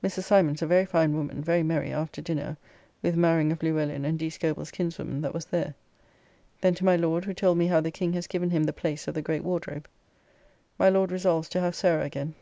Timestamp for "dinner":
2.22-2.56